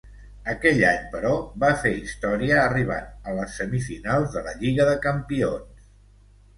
[0.53, 1.33] Aquell any però,
[1.65, 5.91] va fer història arribant a les semifinals de la Lliga de Campions.